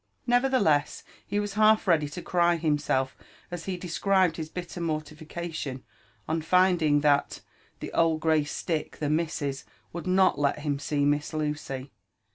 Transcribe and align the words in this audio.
Nevertheless, 0.25 1.03
he 1.27 1.39
was 1.39 1.53
half 1.53 1.87
ready 1.87 2.09
to 2.09 2.23
cry 2.23 2.55
himself 2.55 3.15
as 3.51 3.65
he 3.65 3.77
described 3.77 4.37
hi» 4.37 4.45
bitter 4.51 4.81
mortification 4.81 5.83
on 6.27 6.41
finding 6.41 7.01
that 7.01 7.41
"the 7.81 7.93
old 7.93 8.19
gray 8.19 8.43
stick, 8.43 8.97
the 8.97 9.11
missis," 9.11 9.63
would 9.93 10.07
not 10.07 10.39
let 10.39 10.61
him 10.61 10.79
see 10.79 11.05
Miss 11.05 11.33
Lucy. 11.33 11.91